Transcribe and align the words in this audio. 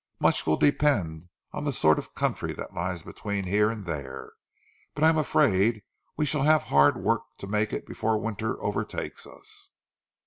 Much 0.19 0.47
will 0.47 0.57
depend 0.57 1.29
on 1.53 1.63
the 1.63 1.71
sort 1.71 1.99
of 1.99 2.15
country 2.15 2.53
that 2.53 2.73
lies 2.73 3.03
between 3.03 3.43
here 3.43 3.69
and 3.69 3.85
there, 3.85 4.31
but 4.95 5.03
I 5.03 5.09
am 5.09 5.17
afraid 5.19 5.83
we 6.17 6.25
shall 6.25 6.41
have 6.41 6.63
hard 6.63 6.97
work 6.97 7.21
to 7.37 7.45
make 7.45 7.71
it 7.71 7.85
before 7.85 8.17
winter 8.19 8.59
overtakes 8.63 9.27
us." 9.27 9.69